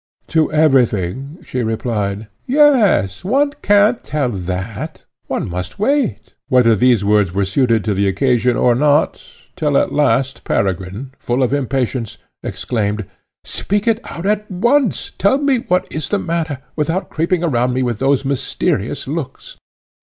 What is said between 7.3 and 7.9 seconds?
were suited